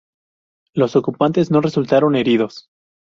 Los 0.73 0.95
ocupantes 0.95 1.51
no 1.51 1.61
resultaron 1.61 2.15
heridos. 2.15 2.71